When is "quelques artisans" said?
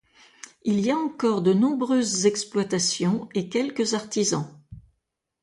3.49-4.47